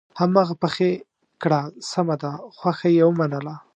هماغه 0.19 0.55
پخې 0.63 0.89
کړه 1.41 1.61
سمه 1.91 2.15
ده 2.21 2.31
خوښه 2.57 2.87
یې 2.95 3.03
ومنله. 3.05 3.55